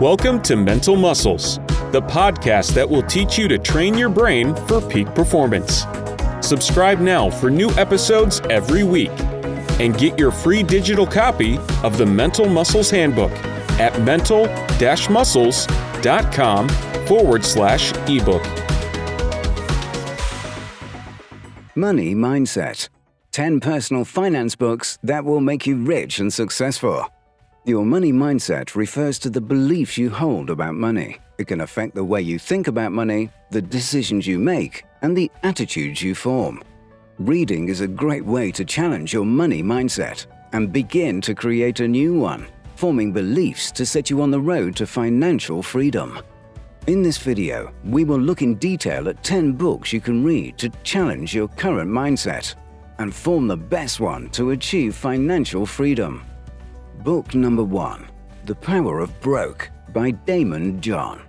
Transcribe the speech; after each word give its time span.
Welcome 0.00 0.42
to 0.42 0.56
Mental 0.56 0.94
Muscles, 0.94 1.56
the 1.90 2.02
podcast 2.02 2.74
that 2.74 2.86
will 2.86 3.02
teach 3.04 3.38
you 3.38 3.48
to 3.48 3.56
train 3.56 3.96
your 3.96 4.10
brain 4.10 4.54
for 4.66 4.78
peak 4.78 5.06
performance. 5.14 5.86
Subscribe 6.42 7.00
now 7.00 7.30
for 7.30 7.48
new 7.48 7.70
episodes 7.78 8.42
every 8.50 8.84
week 8.84 9.08
and 9.80 9.96
get 9.96 10.18
your 10.18 10.30
free 10.30 10.62
digital 10.62 11.06
copy 11.06 11.56
of 11.82 11.96
the 11.96 12.04
Mental 12.04 12.46
Muscles 12.46 12.90
Handbook 12.90 13.32
at 13.80 13.98
mental 14.02 14.44
muscles.com 15.08 16.68
forward 17.06 17.42
slash 17.42 17.94
ebook. 18.06 18.44
Money 21.74 22.14
Mindset 22.14 22.90
10 23.32 23.60
personal 23.60 24.04
finance 24.04 24.56
books 24.56 24.98
that 25.02 25.24
will 25.24 25.40
make 25.40 25.66
you 25.66 25.76
rich 25.76 26.18
and 26.18 26.30
successful. 26.34 27.06
Your 27.66 27.84
money 27.84 28.12
mindset 28.12 28.76
refers 28.76 29.18
to 29.18 29.28
the 29.28 29.40
beliefs 29.40 29.98
you 29.98 30.08
hold 30.08 30.50
about 30.50 30.76
money. 30.76 31.18
It 31.36 31.48
can 31.48 31.62
affect 31.62 31.96
the 31.96 32.04
way 32.04 32.22
you 32.22 32.38
think 32.38 32.68
about 32.68 32.92
money, 32.92 33.28
the 33.50 33.60
decisions 33.60 34.24
you 34.24 34.38
make, 34.38 34.84
and 35.02 35.16
the 35.16 35.28
attitudes 35.42 36.00
you 36.00 36.14
form. 36.14 36.62
Reading 37.18 37.68
is 37.68 37.80
a 37.80 37.88
great 37.88 38.24
way 38.24 38.52
to 38.52 38.64
challenge 38.64 39.12
your 39.12 39.24
money 39.26 39.64
mindset 39.64 40.26
and 40.52 40.72
begin 40.72 41.20
to 41.22 41.34
create 41.34 41.80
a 41.80 41.88
new 41.88 42.14
one, 42.14 42.46
forming 42.76 43.10
beliefs 43.10 43.72
to 43.72 43.84
set 43.84 44.10
you 44.10 44.22
on 44.22 44.30
the 44.30 44.40
road 44.40 44.76
to 44.76 44.86
financial 44.86 45.60
freedom. 45.60 46.20
In 46.86 47.02
this 47.02 47.18
video, 47.18 47.72
we 47.82 48.04
will 48.04 48.20
look 48.20 48.42
in 48.42 48.54
detail 48.54 49.08
at 49.08 49.24
10 49.24 49.54
books 49.54 49.92
you 49.92 50.00
can 50.00 50.22
read 50.22 50.56
to 50.58 50.70
challenge 50.84 51.34
your 51.34 51.48
current 51.48 51.90
mindset 51.90 52.54
and 52.98 53.12
form 53.12 53.48
the 53.48 53.56
best 53.56 53.98
one 53.98 54.30
to 54.30 54.52
achieve 54.52 54.94
financial 54.94 55.66
freedom. 55.66 56.24
Book 57.04 57.34
number 57.34 57.62
one 57.62 58.08
The 58.46 58.54
Power 58.54 59.00
of 59.00 59.20
Broke 59.20 59.70
by 59.92 60.12
Daymond 60.12 60.80
John. 60.80 61.20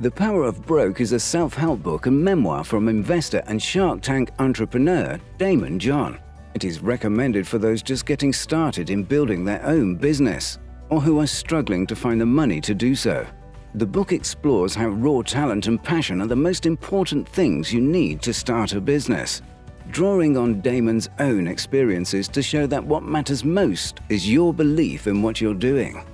The 0.00 0.10
Power 0.10 0.44
of 0.44 0.64
Broke 0.66 1.00
is 1.00 1.12
a 1.12 1.20
self 1.20 1.54
help 1.54 1.82
book 1.82 2.06
and 2.06 2.24
memoir 2.24 2.64
from 2.64 2.88
investor 2.88 3.42
and 3.46 3.62
Shark 3.62 4.00
Tank 4.00 4.30
entrepreneur 4.38 5.20
Daymond 5.38 5.78
John. 5.78 6.18
It 6.54 6.64
is 6.64 6.80
recommended 6.80 7.46
for 7.46 7.58
those 7.58 7.82
just 7.82 8.06
getting 8.06 8.32
started 8.32 8.90
in 8.90 9.04
building 9.04 9.44
their 9.44 9.64
own 9.64 9.96
business 9.96 10.58
or 10.88 11.00
who 11.00 11.20
are 11.20 11.26
struggling 11.26 11.86
to 11.86 11.96
find 11.96 12.20
the 12.20 12.26
money 12.26 12.60
to 12.62 12.74
do 12.74 12.94
so. 12.94 13.26
The 13.74 13.86
book 13.86 14.12
explores 14.12 14.74
how 14.74 14.88
raw 14.88 15.22
talent 15.22 15.66
and 15.66 15.82
passion 15.82 16.20
are 16.20 16.26
the 16.26 16.36
most 16.36 16.66
important 16.66 17.28
things 17.28 17.72
you 17.72 17.80
need 17.80 18.22
to 18.22 18.34
start 18.34 18.72
a 18.72 18.80
business 18.80 19.42
drawing 19.90 20.36
on 20.36 20.62
Daymond's 20.62 21.08
own 21.18 21.46
experiences 21.46 22.28
to 22.28 22.42
show 22.42 22.66
that 22.66 22.84
what 22.84 23.02
matters 23.02 23.44
most 23.44 24.00
is 24.08 24.30
your 24.30 24.54
belief 24.54 25.06
in 25.06 25.22
what 25.22 25.40
you're 25.40 25.54
doing. 25.54 26.04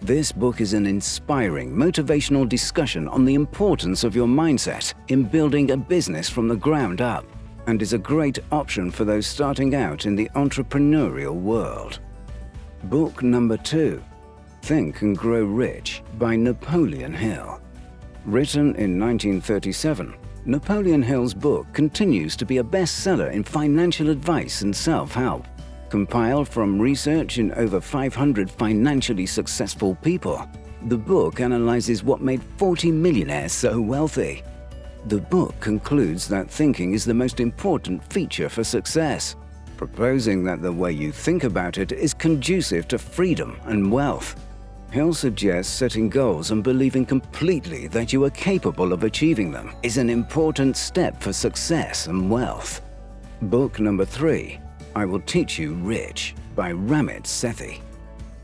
This 0.00 0.32
book 0.32 0.60
is 0.60 0.72
an 0.72 0.86
inspiring, 0.86 1.72
motivational 1.72 2.48
discussion 2.48 3.06
on 3.08 3.24
the 3.24 3.34
importance 3.34 4.02
of 4.02 4.16
your 4.16 4.26
mindset 4.26 4.94
in 5.08 5.22
building 5.22 5.70
a 5.70 5.76
business 5.76 6.28
from 6.28 6.48
the 6.48 6.56
ground 6.56 7.00
up 7.00 7.24
and 7.68 7.80
is 7.80 7.92
a 7.92 7.98
great 7.98 8.40
option 8.50 8.90
for 8.90 9.04
those 9.04 9.26
starting 9.26 9.74
out 9.74 10.06
in 10.06 10.16
the 10.16 10.28
entrepreneurial 10.34 11.34
world. 11.34 12.00
Book 12.84 13.22
number 13.22 13.56
two 13.56 14.02
Think 14.62 15.02
and 15.02 15.16
Grow 15.16 15.44
Rich 15.44 16.02
by 16.18 16.34
Napoleon 16.36 17.12
Hill. 17.12 17.60
Written 18.24 18.74
in 18.76 18.98
1937, 18.98 20.14
Napoleon 20.44 21.04
Hill's 21.04 21.34
book 21.34 21.72
continues 21.72 22.34
to 22.34 22.44
be 22.44 22.58
a 22.58 22.64
bestseller 22.64 23.30
in 23.30 23.44
financial 23.44 24.10
advice 24.10 24.62
and 24.62 24.74
self 24.74 25.14
help. 25.14 25.46
Compiled 25.88 26.48
from 26.48 26.80
research 26.80 27.38
in 27.38 27.52
over 27.52 27.80
500 27.80 28.50
financially 28.50 29.24
successful 29.24 29.94
people, 30.02 30.44
the 30.86 30.98
book 30.98 31.38
analyzes 31.38 32.02
what 32.02 32.20
made 32.20 32.42
40 32.56 32.90
millionaires 32.90 33.52
so 33.52 33.80
wealthy. 33.80 34.42
The 35.06 35.20
book 35.20 35.54
concludes 35.60 36.26
that 36.28 36.50
thinking 36.50 36.92
is 36.92 37.04
the 37.04 37.14
most 37.14 37.38
important 37.38 38.02
feature 38.12 38.48
for 38.48 38.64
success, 38.64 39.36
proposing 39.76 40.42
that 40.44 40.60
the 40.60 40.72
way 40.72 40.90
you 40.90 41.12
think 41.12 41.44
about 41.44 41.78
it 41.78 41.92
is 41.92 42.14
conducive 42.14 42.88
to 42.88 42.98
freedom 42.98 43.60
and 43.66 43.92
wealth. 43.92 44.34
Hill 44.92 45.14
suggests 45.14 45.72
setting 45.72 46.10
goals 46.10 46.50
and 46.50 46.62
believing 46.62 47.06
completely 47.06 47.86
that 47.88 48.12
you 48.12 48.22
are 48.24 48.30
capable 48.30 48.92
of 48.92 49.04
achieving 49.04 49.50
them 49.50 49.74
is 49.82 49.96
an 49.96 50.10
important 50.10 50.76
step 50.76 51.18
for 51.18 51.32
success 51.32 52.08
and 52.08 52.30
wealth. 52.30 52.82
Book 53.40 53.80
number 53.80 54.04
three 54.04 54.60
I 54.94 55.06
Will 55.06 55.20
Teach 55.20 55.58
You 55.58 55.72
Rich 55.76 56.34
by 56.54 56.72
Ramit 56.72 57.22
Sethi. 57.22 57.80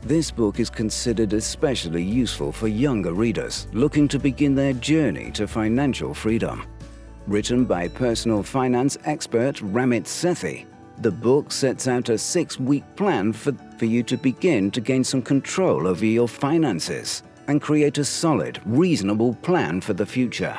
This 0.01 0.31
book 0.31 0.59
is 0.59 0.71
considered 0.71 1.33
especially 1.33 2.01
useful 2.01 2.51
for 2.51 2.67
younger 2.67 3.13
readers 3.13 3.67
looking 3.71 4.07
to 4.07 4.17
begin 4.17 4.55
their 4.55 4.73
journey 4.73 5.29
to 5.33 5.47
financial 5.47 6.15
freedom. 6.15 6.65
Written 7.27 7.63
by 7.63 7.87
personal 7.87 8.41
finance 8.41 8.97
expert 9.05 9.57
Ramit 9.57 10.05
Sethi, 10.05 10.65
the 10.97 11.11
book 11.11 11.51
sets 11.51 11.87
out 11.87 12.09
a 12.09 12.17
six 12.17 12.59
week 12.59 12.83
plan 12.95 13.33
for, 13.33 13.53
for 13.79 13.85
you 13.85 14.03
to 14.03 14.17
begin 14.17 14.69
to 14.71 14.81
gain 14.81 15.03
some 15.03 15.21
control 15.21 15.87
over 15.87 16.05
your 16.05 16.27
finances 16.27 17.23
and 17.47 17.61
create 17.61 17.97
a 17.97 18.05
solid, 18.05 18.59
reasonable 18.65 19.33
plan 19.35 19.79
for 19.79 19.93
the 19.93 20.05
future. 20.05 20.57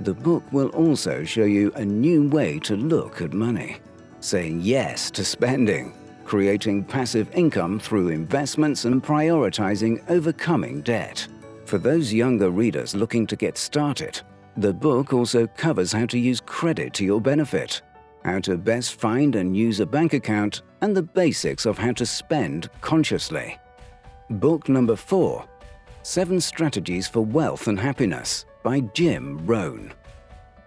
The 0.00 0.14
book 0.14 0.42
will 0.52 0.68
also 0.70 1.24
show 1.24 1.44
you 1.44 1.72
a 1.76 1.84
new 1.84 2.28
way 2.28 2.58
to 2.60 2.76
look 2.76 3.22
at 3.22 3.32
money, 3.32 3.78
saying 4.20 4.60
yes 4.62 5.10
to 5.12 5.24
spending, 5.24 5.94
creating 6.24 6.84
passive 6.84 7.30
income 7.32 7.78
through 7.78 8.08
investments, 8.08 8.84
and 8.84 9.02
prioritizing 9.02 10.02
overcoming 10.10 10.82
debt. 10.82 11.26
For 11.64 11.78
those 11.78 12.12
younger 12.12 12.50
readers 12.50 12.94
looking 12.94 13.26
to 13.28 13.36
get 13.36 13.56
started, 13.56 14.20
the 14.56 14.74
book 14.74 15.12
also 15.12 15.46
covers 15.46 15.92
how 15.92 16.06
to 16.06 16.18
use 16.18 16.40
credit 16.40 16.92
to 16.94 17.04
your 17.04 17.20
benefit 17.20 17.80
how 18.24 18.38
to 18.40 18.56
best 18.56 19.00
find 19.00 19.36
and 19.36 19.56
use 19.56 19.80
a 19.80 19.86
bank 19.86 20.12
account, 20.12 20.62
and 20.80 20.96
the 20.96 21.02
basics 21.02 21.66
of 21.66 21.78
how 21.78 21.92
to 21.92 22.06
spend 22.06 22.70
consciously. 22.80 23.58
Book 24.30 24.68
number 24.68 24.96
4 24.96 25.44
Seven 26.02 26.40
Strategies 26.40 27.06
for 27.08 27.20
Wealth 27.20 27.66
and 27.66 27.78
Happiness 27.78 28.46
by 28.62 28.80
Jim 28.94 29.44
Rohn. 29.46 29.92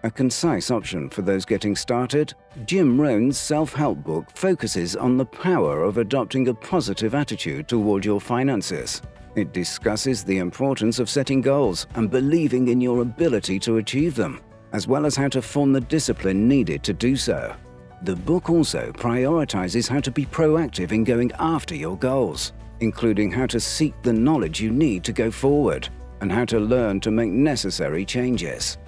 A 0.04 0.10
concise 0.10 0.70
option 0.70 1.08
for 1.08 1.22
those 1.22 1.44
getting 1.44 1.76
started, 1.76 2.34
Jim 2.64 3.00
Rohn's 3.00 3.38
self 3.38 3.72
help 3.72 4.02
book 4.02 4.26
focuses 4.34 4.96
on 4.96 5.16
the 5.16 5.24
power 5.24 5.84
of 5.84 5.98
adopting 5.98 6.48
a 6.48 6.54
positive 6.54 7.14
attitude 7.14 7.68
toward 7.68 8.04
your 8.04 8.20
finances. 8.20 9.00
It 9.34 9.52
discusses 9.52 10.24
the 10.24 10.38
importance 10.38 10.98
of 10.98 11.08
setting 11.08 11.40
goals 11.40 11.86
and 11.94 12.10
believing 12.10 12.68
in 12.68 12.80
your 12.80 13.00
ability 13.02 13.58
to 13.60 13.78
achieve 13.78 14.14
them 14.14 14.40
as 14.72 14.86
well 14.86 15.06
as 15.06 15.16
how 15.16 15.28
to 15.28 15.42
form 15.42 15.72
the 15.72 15.80
discipline 15.80 16.48
needed 16.48 16.82
to 16.82 16.92
do 16.92 17.16
so. 17.16 17.54
The 18.02 18.16
book 18.16 18.50
also 18.50 18.90
prioritizes 18.92 19.88
how 19.88 20.00
to 20.00 20.10
be 20.10 20.26
proactive 20.26 20.92
in 20.92 21.04
going 21.04 21.30
after 21.38 21.74
your 21.74 21.96
goals, 21.96 22.52
including 22.80 23.30
how 23.30 23.46
to 23.46 23.60
seek 23.60 23.94
the 24.02 24.12
knowledge 24.12 24.60
you 24.60 24.70
need 24.70 25.04
to 25.04 25.12
go 25.12 25.30
forward 25.30 25.88
and 26.20 26.32
how 26.32 26.44
to 26.46 26.58
learn 26.58 27.00
to 27.00 27.10
make 27.10 27.30
necessary 27.30 28.04
changes. 28.04 28.78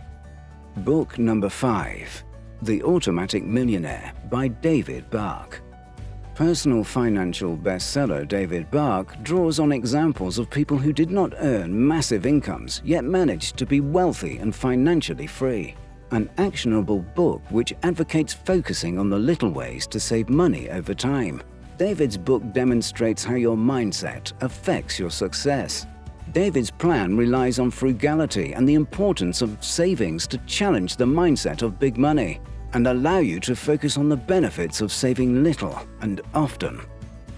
Book 0.79 1.19
number 1.19 1.49
5 1.49 2.25
The 2.63 2.83
Automatic 2.83 3.45
Millionaire 3.45 4.13
by 4.31 4.49
David 4.49 5.09
Bach. 5.11 5.61
Personal 6.35 6.83
financial 6.83 7.57
bestseller 7.57 8.27
David 8.27 8.69
Bach 8.69 9.15
draws 9.23 9.61
on 9.61 9.71
examples 9.71 10.37
of 10.37 10.51
people 10.51 10.77
who 10.77 10.93
did 10.93 11.13
not 11.13 11.33
earn 11.39 11.87
massive 11.87 12.27
incomes 12.27 12.83
yet 12.85 13.05
managed 13.05 13.57
to 13.57 13.65
be 13.65 13.81
wealthy 13.81 14.39
and 14.39 14.53
financially 14.53 15.29
free. 15.29 15.77
An 16.11 16.29
actionable 16.39 17.03
book 17.15 17.41
which 17.51 17.73
advocates 17.85 18.35
focusing 18.35 18.99
on 18.99 19.09
the 19.09 19.19
little 19.19 19.51
ways 19.51 19.87
to 19.87 20.01
save 20.01 20.29
money 20.29 20.69
over 20.71 20.93
time. 20.93 21.41
David's 21.79 22.19
book 22.19 22.43
demonstrates 22.53 23.23
how 23.23 23.37
your 23.37 23.57
mindset 23.57 24.33
affects 24.43 24.99
your 24.99 25.11
success. 25.11 25.87
David's 26.33 26.71
plan 26.71 27.17
relies 27.17 27.61
on 27.61 27.71
frugality 27.71 28.55
and 28.55 28.69
the 28.69 28.75
importance 28.75 29.41
of 29.41 29.63
savings 29.63 30.27
to 30.27 30.39
challenge 30.47 30.97
the 30.97 31.05
mindset 31.05 31.63
of 31.63 31.79
big 31.79 31.97
money 31.97 32.41
and 32.75 32.89
allow 32.89 33.19
you 33.19 33.41
to 33.41 33.57
focus 33.57 33.97
on 33.97 34.09
the 34.09 34.17
benefits 34.17 34.81
of 34.81 34.93
saving 34.93 35.43
little 35.43 35.79
and 36.01 36.21
often. 36.35 36.81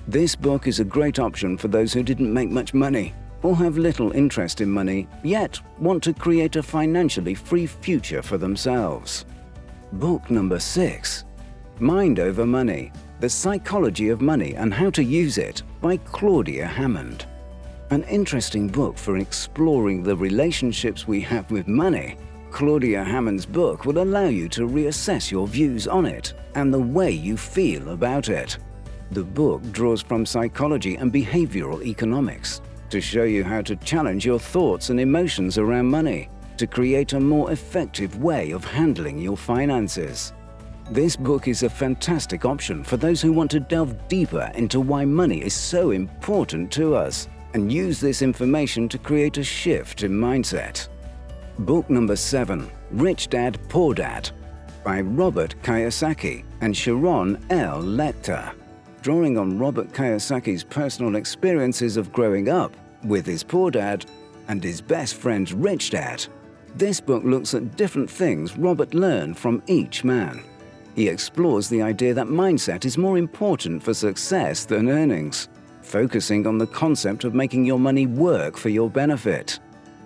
This 0.09 0.35
book 0.35 0.67
is 0.67 0.81
a 0.81 0.85
great 0.85 1.19
option 1.19 1.57
for 1.57 1.69
those 1.69 1.93
who 1.93 2.03
didn't 2.03 2.33
make 2.33 2.51
much 2.51 2.75
money 2.75 3.15
or 3.43 3.55
have 3.57 3.79
little 3.79 4.13
interest 4.13 4.61
in 4.61 4.71
money, 4.71 5.07
yet 5.23 5.61
want 5.79 6.03
to 6.03 6.15
create 6.15 6.57
a 6.57 6.63
financially 6.63 7.35
free 7.35 7.67
future 7.67 8.23
for 8.23 8.39
themselves. 8.39 9.25
Book 9.93 10.31
number 10.31 10.59
6 10.59 11.25
Mind 11.79 12.19
Over 12.19 12.47
Money 12.47 12.91
The 13.21 13.29
Psychology 13.29 14.09
of 14.09 14.21
Money 14.21 14.55
and 14.55 14.73
How 14.73 14.91
to 14.91 15.05
Use 15.05 15.39
It 15.39 15.63
by 15.81 15.99
Claudia 15.99 16.67
Hammond. 16.67 17.27
An 17.91 18.03
interesting 18.05 18.67
book 18.67 18.99
for 18.99 19.19
exploring 19.19 20.03
the 20.03 20.17
relationships 20.17 21.07
we 21.07 21.21
have 21.21 21.51
with 21.51 21.69
money 21.69 22.17
Claudia 22.57 23.05
Hammond's 23.05 23.45
book 23.45 23.85
will 23.85 23.99
allow 23.99 24.29
you 24.29 24.49
to 24.49 24.67
reassess 24.67 25.31
your 25.31 25.47
views 25.47 25.87
on 25.87 26.07
it 26.07 26.33
and 26.55 26.73
the 26.73 26.81
way 26.81 27.11
you 27.11 27.37
feel 27.37 27.91
about 27.91 28.31
it. 28.31 28.57
The 29.11 29.25
book 29.25 29.61
draws 29.73 30.01
from 30.01 30.25
psychology 30.25 30.95
and 30.95 31.13
behavioral 31.13 31.85
economics 31.85 32.63
to 32.89 32.99
show 32.99 33.25
you 33.25 33.45
how 33.45 33.61
to 33.61 33.77
challenge 33.77 34.25
your 34.25 34.39
thoughts 34.39 34.89
and 34.89 34.99
emotions 34.99 35.59
around 35.59 35.89
money 35.89 36.31
to 36.57 36.67
create 36.67 37.13
a 37.13 37.21
more 37.21 37.53
effective 37.53 38.23
way 38.23 38.53
of 38.53 38.65
handling 38.65 39.19
your 39.19 39.37
finances. 39.37 40.33
This 40.91 41.15
book 41.15 41.49
is 41.49 41.63
a 41.63 41.69
fantastic 41.69 42.47
option 42.47 42.83
for 42.83 42.97
those 42.97 43.21
who 43.21 43.35
want 43.35 43.51
to 43.51 43.61
delve 43.61 44.09
deeper 44.09 44.51
into 44.55 44.81
why 44.81 45.05
money 45.05 45.43
is 45.43 45.53
so 45.53 45.91
important 45.91 46.73
to 46.73 46.95
us 46.95 47.29
and 47.53 47.71
use 47.71 48.01
this 48.01 48.23
information 48.23 48.89
to 48.89 48.97
create 48.97 49.37
a 49.37 49.45
shift 49.45 50.05
in 50.05 50.13
mindset. 50.13 50.89
Book 51.61 51.89
number 51.89 52.17
7 52.17 52.71
Rich 52.91 53.29
Dad 53.29 53.59
Poor 53.71 53.95
Dad 53.95 54.29
by 54.85 55.01
Robert 55.01 55.55
Kiyosaki 55.63 56.45
and 56.61 56.77
Sharon 56.77 57.43
L. 57.49 57.83
Lechter. 57.83 58.53
Drawing 59.01 59.39
on 59.39 59.59
Robert 59.59 59.91
Kiyosaki's 59.93 60.63
personal 60.63 61.17
experiences 61.17 61.97
of 61.97 62.13
growing 62.13 62.51
up 62.51 62.77
with 63.05 63.25
his 63.25 63.43
poor 63.43 63.71
dad 63.71 64.05
and 64.49 64.63
his 64.63 64.83
best 64.83 65.15
friend's 65.15 65.55
rich 65.55 65.91
dad, 65.91 66.27
this 66.75 67.01
book 67.01 67.25
looks 67.25 67.55
at 67.55 67.75
different 67.75 68.11
things 68.11 68.59
Robert 68.59 68.93
learned 68.93 69.39
from 69.39 69.63
each 69.67 70.05
man. 70.05 70.45
He 70.95 71.09
explores 71.09 71.71
the 71.71 71.81
idea 71.81 72.13
that 72.13 72.27
mindset 72.27 72.85
is 72.85 72.99
more 72.99 73.17
important 73.17 73.83
for 73.83 73.95
success 73.95 74.67
than 74.67 74.91
earnings, 74.91 75.49
focusing 75.81 76.47
on 76.47 76.59
the 76.59 76.67
concept 76.67 77.25
of 77.25 77.35
making 77.35 77.65
your 77.65 77.79
money 77.79 78.07
work 78.07 78.59
for 78.59 78.69
your 78.69 78.91
benefit. 78.91 79.59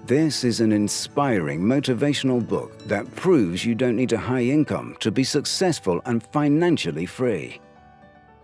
This 0.07 0.45
is 0.45 0.61
an 0.61 0.73
inspiring 0.73 1.61
motivational 1.61 2.47
book 2.47 2.77
that 2.87 3.15
proves 3.15 3.65
you 3.65 3.75
don't 3.75 3.97
need 3.97 4.13
a 4.13 4.19
high 4.19 4.43
income 4.43 4.97
to 5.01 5.11
be 5.11 5.23
successful 5.23 6.01
and 6.07 6.23
financially 6.23 7.07
free. 7.07 7.61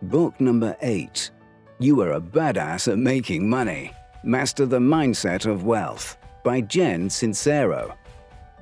Book 0.02 0.38
number 0.40 0.76
8 0.82 1.30
You 1.78 2.02
Are 2.02 2.12
a 2.12 2.20
Badass 2.20 2.92
at 2.92 2.98
Making 2.98 3.48
Money 3.48 3.92
Master 4.22 4.66
the 4.66 4.78
Mindset 4.78 5.46
of 5.46 5.64
Wealth 5.64 6.18
by 6.44 6.60
Jen 6.60 7.08
Sincero. 7.08 7.96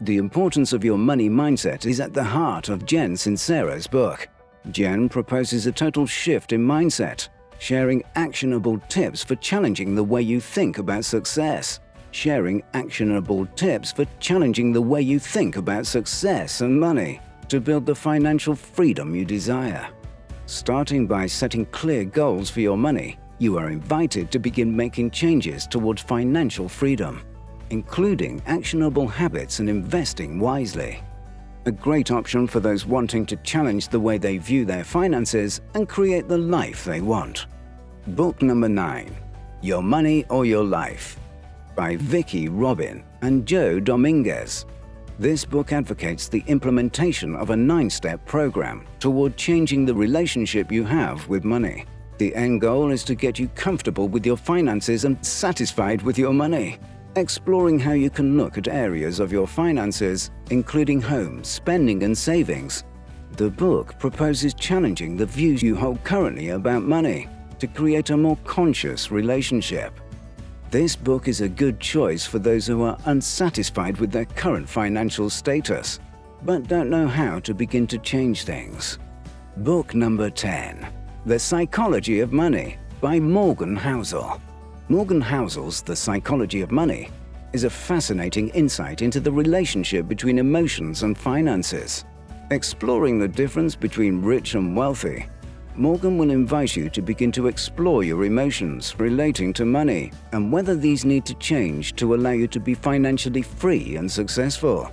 The 0.00 0.16
importance 0.16 0.72
of 0.72 0.84
your 0.84 0.98
money 0.98 1.28
mindset 1.28 1.86
is 1.86 2.00
at 2.00 2.14
the 2.14 2.24
heart 2.24 2.68
of 2.68 2.86
Jen 2.86 3.14
Sincero's 3.14 3.86
book. 3.86 4.28
Jen 4.70 5.08
proposes 5.08 5.66
a 5.66 5.72
total 5.72 6.06
shift 6.06 6.52
in 6.52 6.60
mindset, 6.60 7.28
sharing 7.58 8.02
actionable 8.14 8.78
tips 8.88 9.22
for 9.22 9.36
challenging 9.36 9.94
the 9.94 10.04
way 10.04 10.22
you 10.22 10.40
think 10.40 10.78
about 10.78 11.04
success. 11.04 11.80
Sharing 12.14 12.62
actionable 12.74 13.44
tips 13.56 13.90
for 13.90 14.06
challenging 14.20 14.72
the 14.72 14.80
way 14.80 15.02
you 15.02 15.18
think 15.18 15.56
about 15.56 15.84
success 15.84 16.60
and 16.60 16.78
money 16.78 17.20
to 17.48 17.60
build 17.60 17.86
the 17.86 17.94
financial 17.94 18.54
freedom 18.54 19.16
you 19.16 19.24
desire. 19.24 19.88
Starting 20.46 21.08
by 21.08 21.26
setting 21.26 21.66
clear 21.66 22.04
goals 22.04 22.50
for 22.50 22.60
your 22.60 22.78
money, 22.78 23.18
you 23.38 23.58
are 23.58 23.68
invited 23.68 24.30
to 24.30 24.38
begin 24.38 24.76
making 24.76 25.10
changes 25.10 25.66
towards 25.66 26.02
financial 26.02 26.68
freedom 26.68 27.20
including 27.70 28.40
actionable 28.46 29.08
habits 29.08 29.58
and 29.58 29.68
investing 29.68 30.38
wisely. 30.38 31.02
A 31.66 31.72
great 31.72 32.10
option 32.10 32.46
for 32.46 32.60
those 32.60 32.86
wanting 32.86 33.26
to 33.26 33.36
challenge 33.38 33.88
the 33.88 33.98
way 33.98 34.18
they 34.18 34.38
view 34.38 34.64
their 34.64 34.84
finances 34.84 35.60
and 35.74 35.88
create 35.88 36.28
the 36.28 36.38
life 36.38 36.84
they 36.84 37.00
want. 37.00 37.46
Book 38.06 38.42
number 38.42 38.68
9 38.68 39.16
Your 39.62 39.82
Money 39.82 40.24
or 40.28 40.44
Your 40.44 40.62
Life 40.64 41.18
by 41.74 41.96
Vicki 41.96 42.48
Robin 42.48 43.04
and 43.22 43.46
Joe 43.46 43.80
Dominguez. 43.80 44.66
This 45.18 45.44
book 45.44 45.72
advocates 45.72 46.28
the 46.28 46.44
implementation 46.46 47.36
of 47.36 47.50
a 47.50 47.56
nine 47.56 47.90
step 47.90 48.24
program 48.26 48.86
toward 49.00 49.36
changing 49.36 49.84
the 49.86 49.94
relationship 49.94 50.72
you 50.72 50.84
have 50.84 51.28
with 51.28 51.44
money. 51.44 51.86
The 52.18 52.34
end 52.34 52.60
goal 52.60 52.90
is 52.90 53.04
to 53.04 53.14
get 53.14 53.38
you 53.38 53.48
comfortable 53.48 54.08
with 54.08 54.24
your 54.24 54.36
finances 54.36 55.04
and 55.04 55.24
satisfied 55.24 56.02
with 56.02 56.18
your 56.18 56.32
money 56.32 56.78
exploring 57.16 57.78
how 57.78 57.92
you 57.92 58.10
can 58.10 58.36
look 58.36 58.58
at 58.58 58.68
areas 58.68 59.20
of 59.20 59.32
your 59.32 59.46
finances, 59.46 60.30
including 60.50 61.00
home, 61.00 61.44
spending, 61.44 62.02
and 62.02 62.16
savings. 62.16 62.84
The 63.32 63.50
book 63.50 63.98
proposes 63.98 64.54
challenging 64.54 65.16
the 65.16 65.26
views 65.26 65.62
you 65.62 65.76
hold 65.76 66.02
currently 66.04 66.50
about 66.50 66.82
money 66.82 67.28
to 67.58 67.66
create 67.66 68.10
a 68.10 68.16
more 68.16 68.38
conscious 68.44 69.10
relationship. 69.10 69.98
This 70.74 70.96
book 70.96 71.28
is 71.28 71.40
a 71.40 71.48
good 71.48 71.78
choice 71.78 72.26
for 72.26 72.40
those 72.40 72.66
who 72.66 72.82
are 72.82 72.98
unsatisfied 73.04 73.98
with 73.98 74.10
their 74.10 74.24
current 74.24 74.68
financial 74.68 75.30
status, 75.30 76.00
but 76.42 76.66
don't 76.66 76.90
know 76.90 77.06
how 77.06 77.38
to 77.38 77.54
begin 77.54 77.86
to 77.86 77.98
change 77.98 78.42
things. 78.42 78.98
Book 79.58 79.94
number 79.94 80.30
10 80.30 80.84
The 81.26 81.38
Psychology 81.38 82.18
of 82.18 82.32
Money 82.32 82.76
by 83.00 83.20
Morgan 83.20 83.76
Housel. 83.76 84.40
Morgan 84.88 85.20
Housel's 85.20 85.80
The 85.80 85.94
Psychology 85.94 86.60
of 86.60 86.72
Money 86.72 87.08
is 87.52 87.62
a 87.62 87.70
fascinating 87.70 88.48
insight 88.48 89.00
into 89.00 89.20
the 89.20 89.30
relationship 89.30 90.08
between 90.08 90.40
emotions 90.40 91.04
and 91.04 91.16
finances. 91.16 92.04
Exploring 92.50 93.20
the 93.20 93.28
difference 93.28 93.76
between 93.76 94.22
rich 94.22 94.56
and 94.56 94.76
wealthy, 94.76 95.26
Morgan 95.76 96.18
will 96.18 96.30
invite 96.30 96.76
you 96.76 96.88
to 96.90 97.02
begin 97.02 97.32
to 97.32 97.48
explore 97.48 98.04
your 98.04 98.24
emotions 98.24 98.94
relating 98.98 99.52
to 99.54 99.64
money 99.64 100.12
and 100.32 100.52
whether 100.52 100.76
these 100.76 101.04
need 101.04 101.26
to 101.26 101.34
change 101.34 101.96
to 101.96 102.14
allow 102.14 102.30
you 102.30 102.46
to 102.46 102.60
be 102.60 102.74
financially 102.74 103.42
free 103.42 103.96
and 103.96 104.10
successful. 104.10 104.88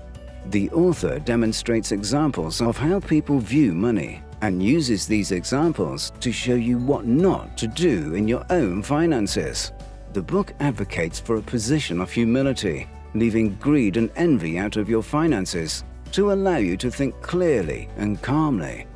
The 0.48 0.72
author 0.72 1.20
demonstrates 1.20 1.92
examples 1.92 2.62
of 2.62 2.78
how 2.78 3.00
people 3.00 3.38
view 3.38 3.74
money 3.74 4.24
and 4.42 4.64
uses 4.64 5.06
these 5.06 5.32
examples 5.32 6.12
to 6.20 6.32
show 6.32 6.56
you 6.56 6.80
what 6.80 7.06
not 7.06 7.58
to 7.60 7.68
do 7.68 8.16
in 8.16 8.28
your 8.28 8.44
own 8.50 8.82
finances. 8.82 9.72
The 10.14 10.24
book 10.24 10.54
advocates 10.60 11.20
for 11.20 11.36
a 11.36 11.44
position 11.44 12.02
of 12.02 12.12
humility, 12.12 12.90
leaving 13.14 13.56
greed 13.58 13.98
and 13.98 14.10
envy 14.16 14.58
out 14.58 14.78
of 14.78 14.90
your 14.90 15.04
finances 15.04 15.84
to 16.14 16.32
allow 16.32 16.58
you 16.58 16.76
to 16.78 16.90
think 16.90 17.22
clearly 17.22 17.88
and 17.98 18.20
calmly. 18.24 18.88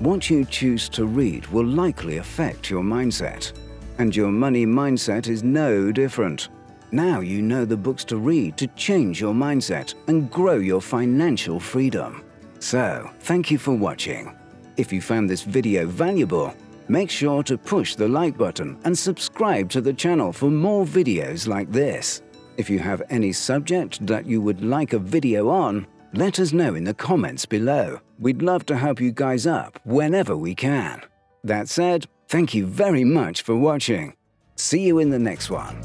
What 0.00 0.30
you 0.30 0.46
choose 0.46 0.88
to 0.90 1.04
read 1.04 1.46
will 1.48 1.66
likely 1.66 2.16
affect 2.16 2.70
your 2.70 2.82
mindset, 2.82 3.52
and 3.98 4.16
your 4.16 4.30
money 4.30 4.64
mindset 4.64 5.28
is 5.28 5.42
no 5.42 5.92
different. 5.92 6.48
Now 6.90 7.20
you 7.20 7.42
know 7.42 7.66
the 7.66 7.76
books 7.76 8.02
to 8.04 8.16
read 8.16 8.56
to 8.56 8.66
change 8.68 9.20
your 9.20 9.34
mindset 9.34 9.94
and 10.08 10.30
grow 10.30 10.56
your 10.56 10.80
financial 10.80 11.60
freedom. 11.60 12.24
So, 12.60 13.10
thank 13.20 13.50
you 13.50 13.58
for 13.58 13.74
watching. 13.74 14.34
If 14.78 14.90
you 14.90 15.02
found 15.02 15.28
this 15.28 15.42
video 15.42 15.84
valuable, 15.84 16.54
make 16.88 17.10
sure 17.10 17.42
to 17.42 17.58
push 17.58 17.94
the 17.94 18.08
like 18.08 18.38
button 18.38 18.78
and 18.84 18.98
subscribe 18.98 19.68
to 19.68 19.82
the 19.82 19.92
channel 19.92 20.32
for 20.32 20.50
more 20.50 20.86
videos 20.86 21.46
like 21.46 21.70
this. 21.70 22.22
If 22.56 22.70
you 22.70 22.78
have 22.78 23.02
any 23.10 23.32
subject 23.32 24.06
that 24.06 24.24
you 24.24 24.40
would 24.40 24.64
like 24.64 24.94
a 24.94 24.98
video 24.98 25.50
on, 25.50 25.86
let 26.12 26.40
us 26.40 26.52
know 26.52 26.74
in 26.74 26.84
the 26.84 26.94
comments 26.94 27.46
below. 27.46 28.00
We'd 28.18 28.42
love 28.42 28.66
to 28.66 28.76
help 28.76 29.00
you 29.00 29.12
guys 29.12 29.46
up 29.46 29.78
whenever 29.84 30.36
we 30.36 30.54
can. 30.54 31.02
That 31.44 31.68
said, 31.68 32.06
thank 32.28 32.54
you 32.54 32.66
very 32.66 33.04
much 33.04 33.42
for 33.42 33.56
watching. 33.56 34.14
See 34.56 34.82
you 34.82 34.98
in 34.98 35.10
the 35.10 35.18
next 35.18 35.50
one. 35.50 35.80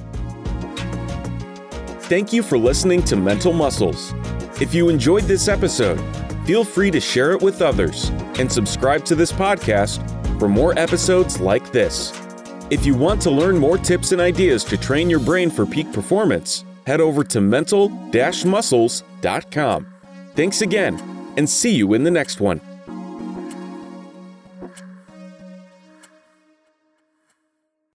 Thank 2.08 2.34
you 2.34 2.44
for 2.44 2.58
listening 2.58 3.04
to 3.04 3.16
Mental 3.16 3.54
Muscles. 3.54 4.14
If 4.60 4.74
you 4.74 4.90
enjoyed 4.90 5.24
this 5.24 5.48
episode, 5.48 6.00
feel 6.46 6.64
free 6.64 6.92
to 6.92 7.00
share 7.00 7.32
it 7.32 7.42
with 7.42 7.62
others 7.62 8.10
and 8.40 8.52
subscribe 8.52 9.06
to 9.06 9.16
this 9.16 9.32
podcast 9.32 10.02
for 10.40 10.50
more 10.50 10.78
episodes 10.78 11.40
like 11.40 11.72
this. 11.72 12.12
If 12.70 12.86
you 12.86 12.96
want 12.96 13.22
to 13.22 13.32
learn 13.32 13.58
more 13.58 13.78
tips 13.78 14.12
and 14.12 14.20
ideas 14.20 14.64
to 14.66 14.78
train 14.78 15.10
your 15.10 15.20
brain 15.20 15.52
for 15.52 15.66
peak 15.66 15.94
performance, 15.94 16.66
head 16.86 17.00
over 17.00 17.24
to 17.24 17.42
mental 17.42 17.90
muscles.com. 17.90 19.95
Thanks 20.36 20.62
again, 20.62 21.00
and 21.38 21.50
see 21.50 21.74
you 21.74 21.94
in 21.94 22.04
the 22.04 22.12
next 22.12 22.42
one. 22.42 22.60